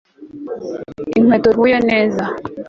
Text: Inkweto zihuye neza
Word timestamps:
Inkweto 1.17 1.47
zihuye 1.53 1.77
neza 1.89 2.23